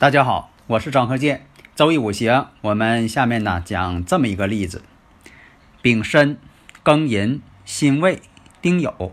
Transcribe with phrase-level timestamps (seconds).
[0.00, 1.44] 大家好，我是张鹤剑。
[1.74, 4.80] 周易五行，我们下面呢讲这么一个例子：
[5.82, 6.36] 丙申、
[6.84, 8.22] 庚寅、辛未、
[8.62, 9.10] 丁酉。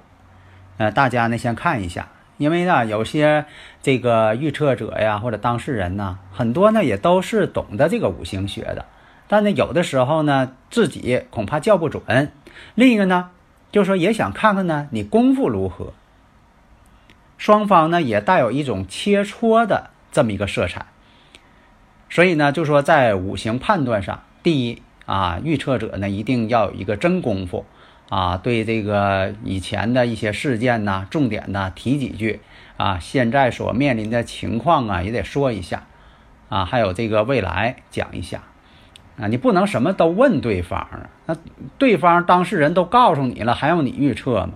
[0.78, 3.48] 呃，大家呢先看一下，因为呢有些
[3.82, 8.86] 这个预测者呀或者当事人呢，很多呢也都是懂得这个五行学的，
[9.28, 12.32] 但呢有的时候呢自己恐怕叫不准。
[12.76, 13.32] 另一个呢，
[13.72, 15.94] 就是说也想看看呢你功夫如何。
[17.40, 19.90] 双方呢也带有一种切磋的。
[20.16, 20.86] 这么一个色彩，
[22.10, 27.66] 所以呢，就说在五行判断上，第一啊，预测者呢一定要有一个真功夫
[28.08, 32.40] 啊，对这个以前的一些事件呢，重点呢提几句
[32.78, 35.84] 啊，现在所面临的情况啊也得说一下
[36.48, 38.44] 啊，还有这个未来讲一下
[39.20, 41.36] 啊，你不能什么都问对方啊，那
[41.78, 44.54] 对方当事人都告诉你了，还用你预测吗？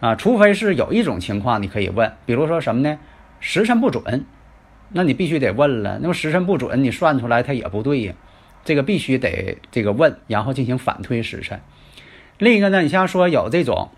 [0.00, 2.98] 啊，除非是有一种情况你可以问，比如说什么呢？
[3.40, 4.24] 时辰不准。
[4.96, 8.14] 那你必须得问了，那么时辰不准，你算出来它也不对呀。
[8.64, 11.60] 这个必须得这个问，然后进行反推时辰。
[12.38, 13.90] 另一个呢，你像说有这种，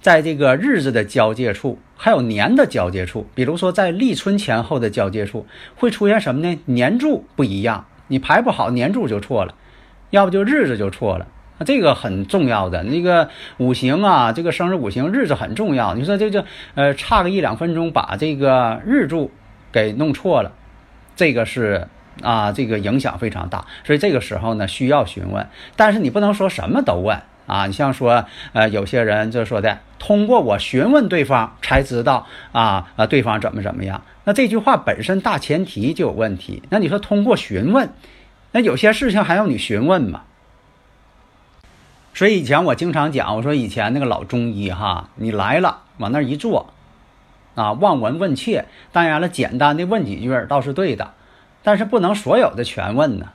[0.00, 6.58] 在这个日子的交界处，还有年的交界处，比如说在立春前后的交界处，会出现什么呢？
[6.66, 9.54] 年柱不一样，你排不好年柱就错了，
[10.10, 11.26] 要不就日子就错了。
[11.66, 15.94] 这个很重要的那个五行啊，这个生日五行日子很重要。
[15.94, 19.30] 你说这就呃差个一两分钟，把这个日柱。
[19.72, 20.52] 给弄错了，
[21.16, 21.88] 这个是
[22.22, 25.46] 啊，这个影响非常大，所以这个时候呢需要询问，
[25.76, 27.66] 但是你不能说什么都问啊。
[27.66, 34.02] 你像说呃，有些人就说的，通过我询问对方才知道啊啊，对方怎么怎么样。
[34.24, 36.62] 那这句话本身大前提就有问题。
[36.70, 37.90] 那你说通过询问，
[38.52, 40.22] 那有些事情还用你询问吗？
[42.14, 46.74] 所以以前我经常讲，我说以前那个老中医哈，你来了往那一坐。
[47.58, 51.14] 啊，望闻问切，当然了，简单的问几句倒是对的，
[51.64, 53.30] 但是不能所有的全问呢。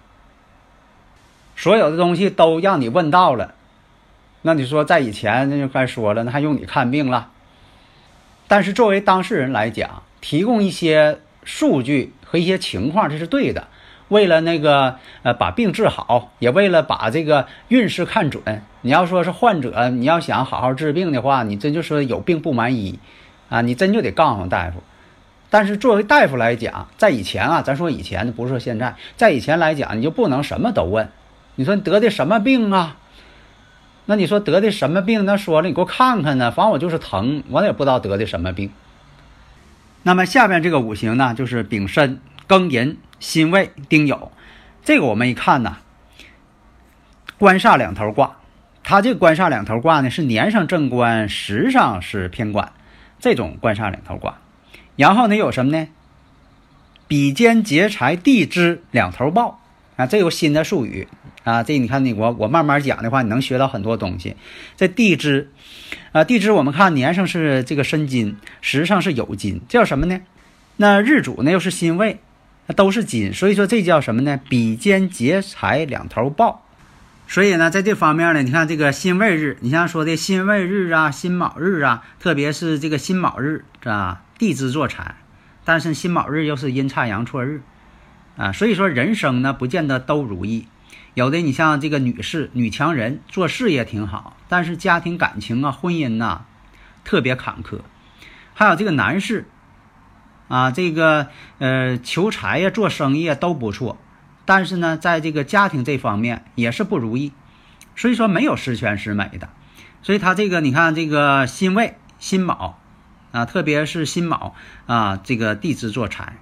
[1.57, 3.53] 所有的东西都让你问到了，
[4.41, 7.31] 那你说在以前那就该说了，那还用你看病了？
[8.47, 13.67] 但是作为当事人来讲，提供一些数据和一些情况，这是对的。
[14.07, 18.63] 为了那个呃把病治好，也为了把这个运势看准。
[18.81, 22.99] 你要说是患者，你要想好好治病的话，你真就说有病不瞒医。
[23.53, 24.81] 啊，你真就得告诉大夫，
[25.51, 31.07] 但是作为大夫来讲，在以前啊，咱说以前不是说现在，在以前来讲，你就不能什么都问。
[31.53, 32.97] 你说你得的什么病啊？
[34.07, 35.23] 那你说得的什么病？
[35.25, 36.49] 那说了，你给我看看呢。
[36.49, 38.71] 反正我就是疼，我也不知道得的什么病。
[40.01, 44.29] 那么下面这个五行呢，就是丙申、庚寅、辛未、丁酉。
[44.83, 45.77] 这个我们一看呢，
[47.37, 48.37] 官煞两头挂。
[48.81, 52.71] 它这官煞两头挂呢，是年上正官，时上是偏官。
[53.23, 54.37] 这种官煞两头挂，
[54.97, 55.87] 然后呢有什么呢？
[57.07, 59.61] 比肩劫财地支两头报
[59.95, 61.07] 啊，这有新的术语
[61.45, 61.63] 啊。
[61.63, 64.35] 这你看你我我慢慢讲的话，你能学到很多东西。
[64.75, 65.53] 这地支
[66.11, 70.19] 啊，地支我们看年上是这个申金，时上是酉金，这叫什么呢？
[70.75, 72.19] 那日主呢又是辛未，
[72.67, 74.41] 那都是金，所以说这叫什么呢？
[74.49, 76.62] 比肩劫财两头报。
[77.27, 85.15] 所以呢，在这方面呢，你看这个辛未日，你像说的辛未日啊、辛卯日啊，特别是这个辛卯日啊，地支坐财，
[85.65, 87.61] 但是辛卯日又是阴差阳错日。
[88.35, 90.67] 啊，所以说人生呢不见得都如意，
[91.13, 96.45] 有的你像这个女士、女强人做事业挺好，但是家庭感情啊、婚姻呐
[97.03, 97.81] 特别坎坷，
[98.55, 99.45] 还有这个男士
[100.47, 101.27] 啊，这个
[101.59, 103.99] 呃求财呀、做生意啊都不错。
[104.45, 107.31] 但是呢，在这个家庭这方面也是不如意，
[107.95, 109.49] 所以说没有十全十美的。
[110.01, 112.77] 所以他这个你看这个辛未、辛卯
[113.31, 114.53] 啊，特别是辛卯
[114.85, 116.37] 啊，这个地支做财。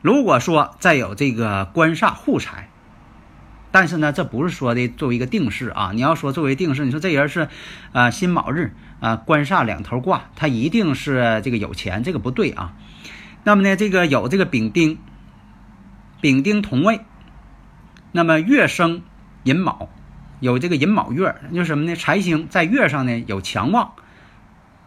[0.00, 2.68] 如果说再有这个官煞护财，
[3.72, 5.90] 但是呢，这不是说的作为一个定式啊。
[5.92, 7.48] 你要说作为定式，你说这人是
[7.92, 12.74] 啊辛卯日啊，官煞两头挂，他一定是这个有钱，这个不对啊。
[13.42, 14.98] 那么呢，这个有这个丙丁，
[16.20, 17.00] 丙丁同位。
[18.12, 19.02] 那么月生
[19.44, 19.88] 寅卯，
[20.40, 21.94] 有这个寅卯月，就是什么呢？
[21.94, 23.92] 财星在月上呢有强旺，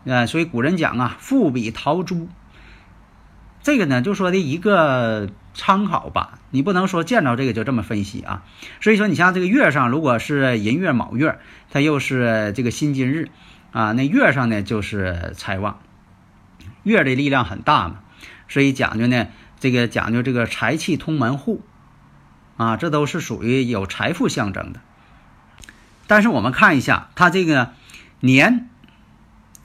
[0.06, 2.28] 呃，所以古人讲啊，富比陶朱。
[3.62, 8.44] 这个呢，就说的一个参考吧，你不能说见着这个就这么分析啊。
[8.81, 11.40] 所以说，你像这个月上，如果是寅月卯月，
[11.72, 13.30] 它又是这个辛金日
[13.72, 15.80] 啊，那月上呢就是财旺，
[16.84, 18.02] 月的力量很大嘛，
[18.50, 19.28] 所以讲究呢，
[19.62, 21.62] 这个讲究这个财气通门户
[22.57, 24.79] 啊，这都是属于有财富象征的。
[26.07, 27.71] 但是我们看一下，它这个
[28.19, 28.69] 年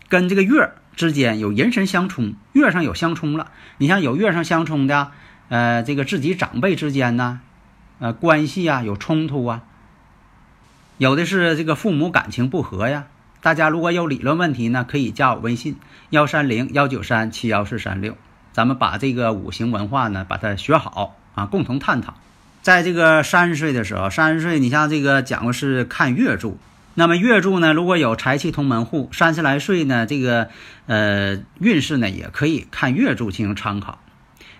[0.08, 0.72] 跟这个月。
[0.98, 3.52] 之间有人神相冲，月上有相冲了。
[3.76, 5.12] 你像有月上相冲的，
[5.48, 7.38] 呃，这个自己长辈之间呢，
[8.00, 9.62] 呃，关系啊有冲突啊。
[10.96, 13.04] 有的是这个父母感情不和呀。
[13.40, 15.76] 大家如果有理论问题呢，可以加我微信
[16.10, 18.16] 幺三零幺九三七幺四三六，
[18.52, 22.14] 咱们把这个五行文化呢把它学好啊，共同探讨。
[22.62, 26.58] 在这个三十岁的时候，三十岁你像这个讲的是看月柱。
[26.94, 30.48] 那么月柱呢，如果有财气通门户，三十来岁呢，这个
[30.86, 34.00] 呃运势呢也可以看月柱进行参考。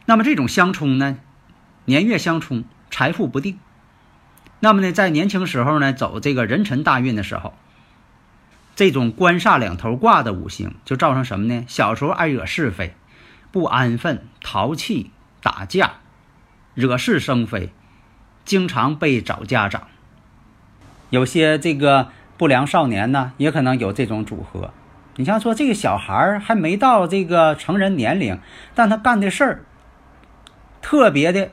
[0.07, 1.19] 那么这种相冲呢，
[1.85, 3.59] 年月相冲，财富不定。
[4.61, 7.55] 那么呢，在年轻时候呢，走这个人辰大运的时候，
[8.77, 11.65] 这种官煞两头挂的五行，就造成什么呢？
[11.67, 12.95] 小时候爱惹是非，
[13.51, 15.11] 不安分，淘气，
[15.43, 15.95] 打架，
[16.75, 17.73] 惹是生非，
[18.49, 19.83] 经常被找家长。
[21.11, 22.09] 有些这个。
[22.39, 24.73] 不良少年呢，也可能有这种组合。
[25.17, 28.39] 你像说这个小孩儿还没到这个成人年龄，
[28.77, 29.65] 但他干的事儿
[30.81, 31.51] 特别的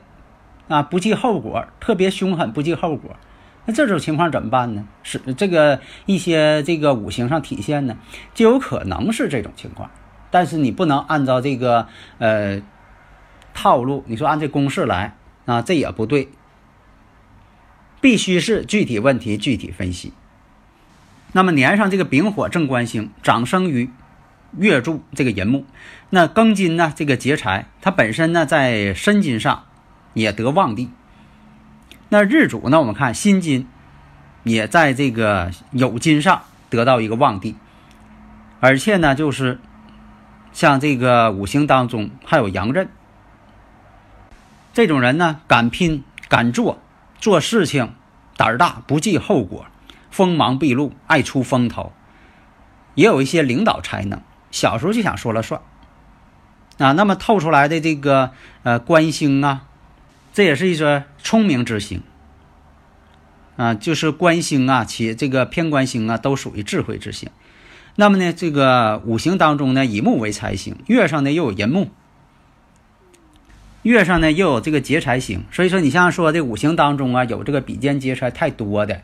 [0.68, 3.16] 啊不计后果，特别凶狠不计后果。
[3.64, 4.86] 那这种情况怎么办呢？
[5.02, 7.96] 是这个一些这个五行上体现呢，
[8.32, 9.90] 就有可能是这种情况。
[10.30, 11.88] 但是你不能按照这个
[12.18, 12.62] 呃
[13.52, 15.16] 套路，你说按这公式来
[15.46, 16.28] 啊，这也不对。
[18.00, 20.12] 必须是具体问题具体分析。
[21.32, 23.90] 那么年上这个丙火正官星长生于
[24.56, 25.66] 月柱这个寅木，
[26.10, 29.64] 那庚金呢这个劫财，它本身呢在申金上
[30.14, 30.90] 也得旺地。
[32.08, 33.66] 那日主呢，我们看辛金
[34.44, 37.56] 也在这个酉金上得到一个旺地，
[38.60, 39.58] 而且呢就是
[40.52, 42.88] 像这个五行当中还有阳刃，
[44.72, 46.80] 这种人呢敢拼敢做，
[47.18, 47.94] 做事情
[48.36, 49.66] 胆儿大，不计后果。
[50.08, 51.92] 锋芒毕露，爱出风头，
[52.94, 54.22] 也有一些领导才能。
[54.50, 55.60] 小时候就想说了算
[56.78, 56.92] 啊。
[56.92, 58.30] 那么透出来的这个
[58.62, 59.64] 呃官星啊，
[60.32, 62.02] 这也是一个聪明之星
[63.56, 63.74] 啊。
[63.74, 67.28] 就是官星啊，其这个偏官星啊，都属于智慧之星。
[67.96, 71.90] 那么呢，这个五行当中呢，以木为财星，月上呢又有寅木，
[73.88, 75.44] 月上呢又有这个劫财星。
[75.50, 79.00] 所以说，你像说这五行当中啊，有这个比肩劫财太多的。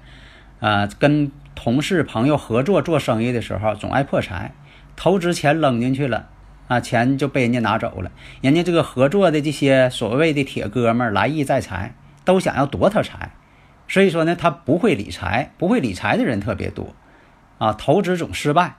[0.60, 4.54] 啊，跟同事朋友合作做生意的时候，总爱破财，
[4.94, 6.28] 投资钱扔进去了，
[6.68, 8.12] 啊，钱就被人家拿走了。
[8.40, 13.32] 人家这个合作的这些所谓的铁哥们儿来意在财，都想要夺他财，
[13.88, 16.94] 所以说呢，他不会理财，不会理财的人特别多，
[17.58, 18.76] 啊，投资总失败。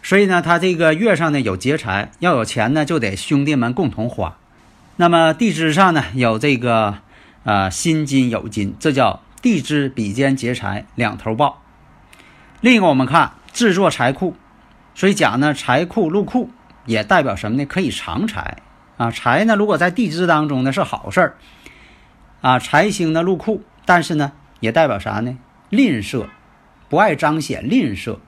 [0.00, 4.38] 所以呢，他这个月上呢有劫财，要有钱呢就得兄弟们共同花。
[4.96, 6.98] 那么地支上呢有这个
[7.44, 9.22] 啊辛金酉金，这叫。
[9.42, 11.62] 地支比肩劫财两头报。
[12.60, 14.36] 另一个我们看制作财库，
[14.94, 16.50] 所以讲呢财库入库
[16.84, 17.64] 也代表什么呢？
[17.64, 18.58] 可以藏财
[18.98, 19.10] 啊。
[19.10, 21.36] 财呢如果在地支当中呢是好事儿
[22.42, 22.58] 啊。
[22.58, 25.38] 财星呢入库，但是呢也代表啥呢？
[25.70, 26.26] 吝啬，
[26.90, 28.18] 不爱彰显吝啬。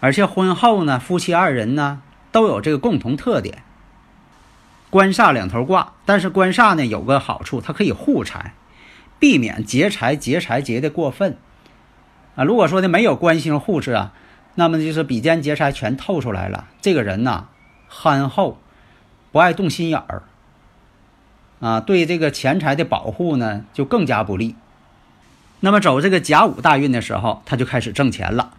[0.00, 3.62] 而且婚后呢夫妻二人呢都有这个共同特点。
[4.94, 8.54] 官煞两头挂，但是官煞呢有个好处，它可以护财。
[9.18, 11.36] 避免劫财劫财劫的过分
[12.36, 12.44] 啊！
[12.44, 14.12] 如果说的没有官星护持啊，
[14.54, 16.68] 那么就是比肩劫财全透出来了。
[16.80, 17.48] 这个人呐，
[17.88, 18.60] 憨厚，
[19.32, 20.22] 不爱动心眼儿
[21.58, 24.54] 啊，对这个钱财的保护呢就更加不利。
[25.58, 28.52] 那么走这个甲午大运的时候，他就开始挣钱了。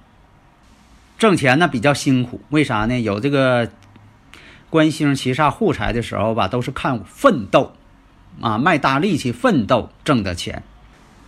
[1.18, 3.00] 挣钱呢比较辛苦，为啥呢？
[3.00, 3.70] 有这个
[4.76, 7.72] 官星七煞护财的时候吧，都是看奋斗。
[8.42, 10.62] 啊，卖大力气奋斗挣的钱，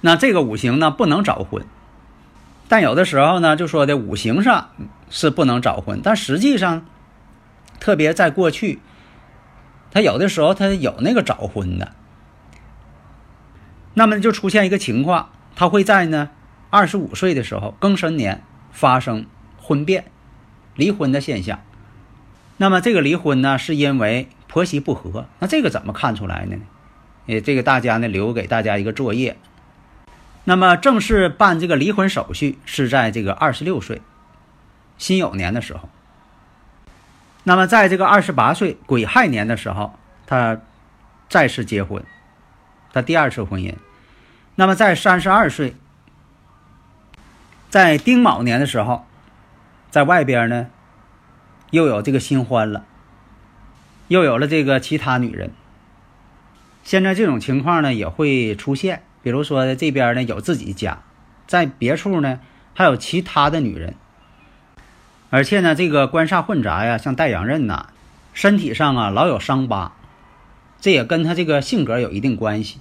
[0.01, 1.65] 那这个五行呢不能早婚，
[2.67, 4.71] 但有的时候呢就说的五行上
[5.09, 6.85] 是不能早婚，但实际上，
[7.79, 8.81] 特别在过去，
[9.89, 11.93] 他有的时候他有那个早婚的，
[13.93, 16.31] 那么就出现一个情况，他会在呢
[16.69, 19.25] 二十五岁的时候庚申年发生
[19.57, 20.11] 婚变、
[20.75, 21.61] 离婚的现象，
[22.57, 26.57] 那么这个离婚呢是因为婆媳不和，那这个怎么看出来呢？
[27.27, 29.37] 呃，这个大家呢留给大家一个作业，
[30.45, 34.01] 那么正式办这个离婚手续是在这个二十六岁
[34.97, 35.89] 辛酉年的时候。
[37.43, 40.59] 那么在这个二十八岁癸亥年的时候，他
[41.29, 42.03] 再次结婚，
[42.91, 43.75] 他第二次婚姻。
[44.55, 45.75] 那么在三十二岁，
[47.69, 49.05] 在丁卯年的时候，
[49.91, 50.67] 在外边呢
[51.71, 52.85] 又有这个新欢了，
[54.07, 55.51] 又有了这个其他女人。
[56.83, 59.03] 现在这种情况呢也会出现。
[59.21, 60.99] 比如说这边呢有自己家，
[61.47, 62.39] 在别处呢
[62.73, 63.95] 还有其他的女人，
[65.29, 67.87] 而且呢这个官煞混杂呀，像带阳刃呐，
[68.33, 69.91] 身体上啊老有伤疤，
[70.79, 72.79] 这也跟他这个性格有一定关系。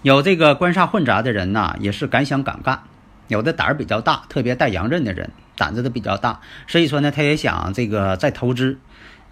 [0.00, 2.84] 有这个官煞混杂的人呐，也是敢想敢干，
[3.28, 8.78] 有的胆儿比较大，特别带阳刃的人胆子都比较大，所以说呢他也想这个再投资，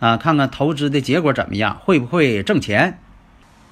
[0.00, 2.98] 啊看看投资的结果怎么样，会不会挣钱？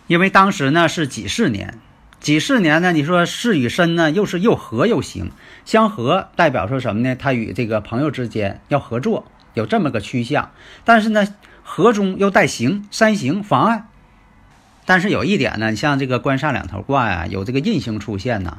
[0.07, 1.79] 因为当时呢是几四年。
[2.21, 2.93] 几十年呢？
[2.93, 5.33] 你说事与身呢，又是又合又行，
[5.65, 7.17] 相合代表说什么呢？
[7.17, 10.53] 他与这个朋友之间要合作，有这么个趋向。
[10.85, 11.27] 但是呢，
[11.65, 13.87] 合中又带行，三行妨碍。
[14.85, 18.59] 但是有一点呢，你像这个官煞两头挂呀，有这个印星出现呢，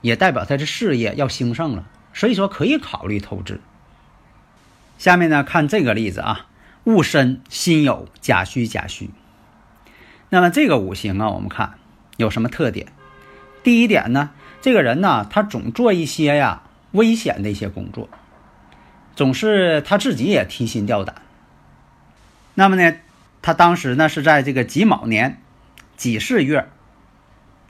[0.00, 1.84] 也代表他的事业要兴盛了，
[2.18, 3.60] 所以说可以考虑投资。
[4.98, 6.46] 下面呢，看这个例子啊，
[6.82, 9.10] 戊申辛酉甲戌甲戌。
[10.28, 11.74] 那么这个五行啊，我们看。
[12.16, 12.88] 有什么特点？
[13.62, 18.08] 第一点呢，这个人呢，他总做一些呀危险的一些工作，
[19.14, 21.22] 总是他自己也提心吊胆。
[22.54, 22.96] 那么呢，
[23.42, 25.40] 他当时呢是在这个己卯年
[25.96, 26.68] 己巳月，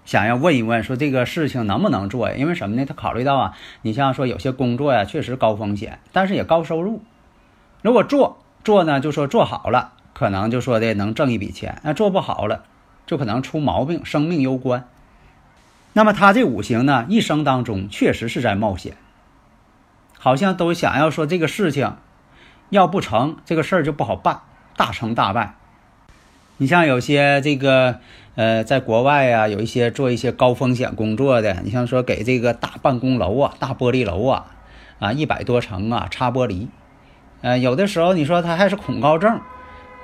[0.09, 2.35] 想要问一问说这个事情能不能做呀？
[2.35, 2.87] 因为什么呢？
[2.87, 7.03] 他考虑到啊，你像说有些工作呀，确实高风险，但是也高收入。
[7.83, 12.65] 如果做做呢，就说做好了，可能就说的能挣一笔钱；那做不好了。
[13.05, 14.89] 就可能出毛病，生命攸关。
[15.93, 18.97] 那么他这五行呢，一生当中确实是在冒险，
[20.19, 21.99] 好像都想要说这个事情
[22.71, 24.41] 要不成，这个事儿就不好办，
[24.75, 25.57] 大成大败。
[26.59, 27.97] 你像有些这个
[28.35, 34.47] 呃，在国外呀，有一些做一些高风险工作的，你像说给这个大办公楼啊、大玻璃楼啊，
[34.99, 36.67] 啊一百多层啊擦玻璃，
[37.41, 39.41] 呃，有的时候你说他还是恐高症，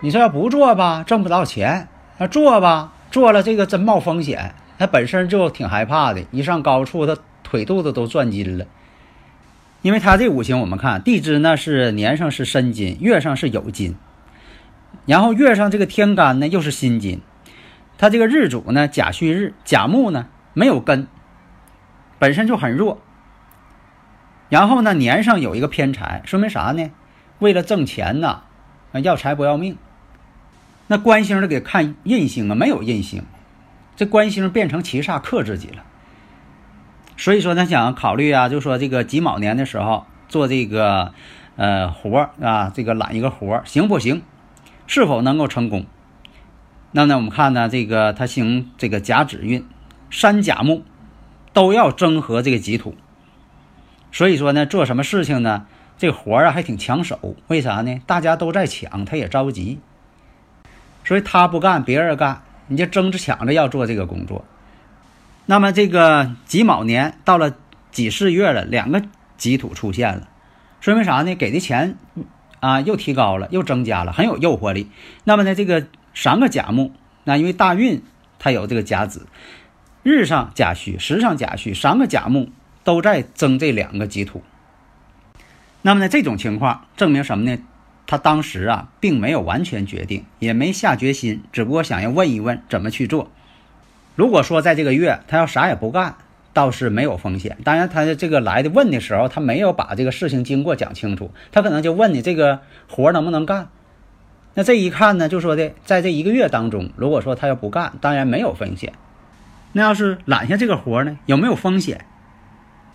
[0.01, 1.89] 你说要不做吧，挣不到钱。
[2.19, 4.55] 那做吧，做了这个真冒风险。
[4.79, 8.67] 他本身就挺害怕的，一上高处，他腿肚子都转筋了。
[9.83, 13.97] 因为他这五行，我们看地支呢是年上是申金，月上是酉金，
[15.07, 17.21] 然后月上这个天干呢又是辛金，
[17.99, 21.07] 他这个日主呢甲戌日，甲木呢没有根，
[22.19, 23.01] 本身就很弱。
[24.49, 26.91] 然后呢年上有一个偏财，说明啥呢？
[27.39, 28.43] 为了挣钱呐，
[29.03, 29.77] 要财不要命。
[30.87, 33.25] 那官星的给看印星啊，没有印星，
[33.97, 35.83] 这官星变成七煞克自己了。
[37.17, 41.15] 所以说他想考虑啊，就说这个己卯年的时候做这个
[41.57, 44.23] 呃活啊，这个揽一个活行不行？
[44.87, 45.87] 是否能够成功？
[46.93, 49.65] 那呢，我们看呢，这个他行这个甲子运，
[50.11, 50.85] 山甲木
[51.53, 52.95] 都要争合这个己土。
[54.13, 55.67] 所以说呢，做什么事情呢？
[55.97, 58.01] 这活啊还挺抢手，为啥呢？
[58.07, 59.81] 大家都在抢，他也着急。
[61.05, 64.45] 所以他不干，别人干，你就争着抢着要做这个工作。
[65.47, 67.55] 那么这个己卯年到了
[67.91, 69.03] 己巳月了，两个
[69.37, 70.29] 己土出现了，
[70.81, 71.35] 说明啥呢？
[71.35, 71.97] 给的钱
[72.65, 74.89] 啊又提高了，又增加了，很有诱惑力。
[75.25, 76.93] 那么呢，这个三个甲木，
[77.25, 78.03] 那因为大运
[78.39, 79.27] 它有这个甲子，
[80.03, 82.49] 日上甲戌，时上甲戌，三个甲木
[82.83, 84.43] 都在争这两个己土。
[85.83, 87.59] 那么呢，这种情况证明什么呢？
[88.07, 93.31] 他当时啊，并没有完全决定，也没下决心，只不过想要问一问怎么去做。
[94.15, 96.17] 如果说在这个月他要啥也不干，
[96.55, 97.59] 倒是没有风险。
[97.65, 103.69] 当然，他这个来的问的时候，他没有把这个事情经过讲清楚，他可能就问你这个活能不能干。
[104.55, 108.95] 那这一看呢，就说的在这一个月当中，如果说他要不干，当然没有风险。
[109.73, 112.07] 那要是揽下这个活呢，有没有风险？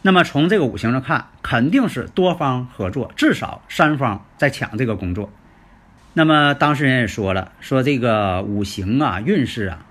[0.02, 5.30] 那么从这个五行上看，肯定是多方合作，至少三方在抢这个工作。
[6.14, 9.86] 那么当事人也说了，说这个五行啊、运势啊，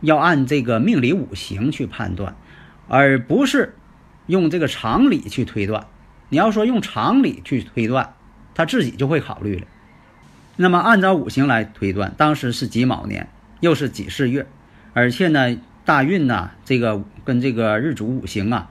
[0.00, 2.34] 要按这个命理五行去判断，
[2.88, 3.74] 而不是
[4.26, 5.86] 用这个常理去推断。
[6.28, 8.14] 你要说用常理去推断，
[8.54, 9.66] 他自己就会考虑了。
[10.56, 13.28] 那么按照五行来推断，当时是己卯年，
[13.60, 14.46] 又是己巳月，
[14.92, 18.70] 而且呢，大运呢，这个跟这个日主五行啊。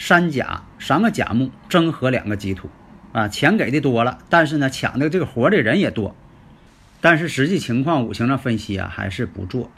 [0.00, 2.70] 三甲三个甲木争合两个己土，
[3.10, 6.14] 啊，钱给的多了，但是呢，抢的这个活的人也多，
[7.00, 9.72] 但是实际情况五行上分析啊，还是不做，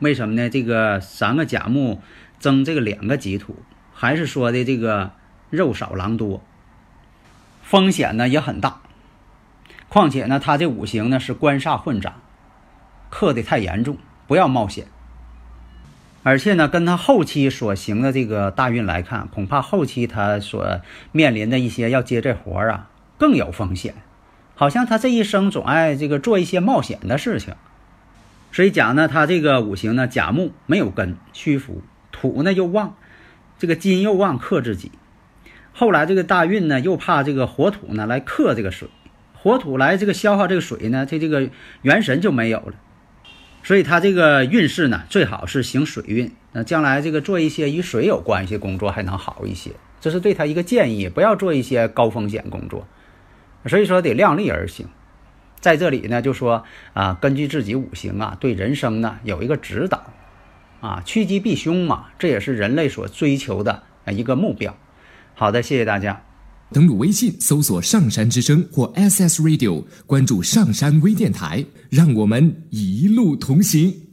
[0.00, 0.50] 为什么呢？
[0.50, 2.02] 这个三个甲木
[2.38, 3.56] 争这个两个己土，
[3.94, 5.12] 还是说的这个
[5.50, 6.42] 肉少狼多，
[7.62, 8.80] 风险呢也很大。
[9.88, 12.16] 况且呢，他这五行呢是官煞混杂，
[13.08, 14.86] 克的太严重，不要冒险。
[16.22, 20.80] 而且呢，跟他后期所行的这个大运来看，恐怕后期他所
[21.12, 23.94] 面临的一些要接这活儿啊，更有风险。
[24.56, 27.54] 好像他这一生总爱这个做一些冒险的事情。
[28.50, 31.82] 所以讲呢，他这个五行呢，甲木没有根，虚浮；
[32.20, 32.96] 土呢又旺，
[33.58, 34.90] 这个金又旺克自己。
[35.72, 38.88] 后来这个大运呢，又怕这个火土呢来克这个水。
[39.34, 41.50] 火土来这个消耗这个水呢，它这个
[41.82, 42.74] 元神就没有了，
[43.62, 46.32] 所以他这个运势呢，最好是行水运。
[46.52, 52.88] 那将来这个做一些与水有关系的工作还能好一些，这是对他一个建议，不要做一些高风险工作。
[53.66, 54.88] 所以说得量力而行。
[55.60, 60.12] 在这里呢，就说啊，根据自己五行啊，对人生呢有一个指导，
[60.80, 64.76] 啊，趋吉避凶嘛，这也是人类所追求的一个目标。
[65.34, 66.22] 好的，谢谢大家。
[66.72, 74.05] 登录微信，搜索“上山之声”或 SS Radio，关注上山微电台，让我们一路同行。